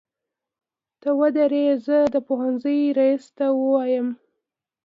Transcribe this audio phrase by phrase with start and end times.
[1.01, 4.13] ته ودرې زه د پوهنځۍ ريس ته وويمه.